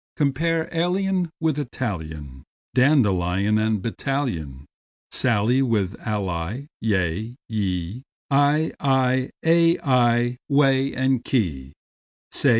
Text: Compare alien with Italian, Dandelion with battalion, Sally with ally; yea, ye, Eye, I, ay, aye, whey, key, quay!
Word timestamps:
Compare 0.17 0.67
alien 0.75 1.29
with 1.39 1.59
Italian, 1.59 2.43
Dandelion 2.73 3.57
with 3.57 3.83
battalion, 3.83 4.65
Sally 5.11 5.61
with 5.61 5.95
ally; 6.03 6.65
yea, 6.79 7.35
ye, 7.47 8.01
Eye, 8.31 8.73
I, 8.79 9.29
ay, 9.45 9.77
aye, 9.83 10.37
whey, 10.49 10.89
key, 11.23 11.73
quay! 12.33 12.39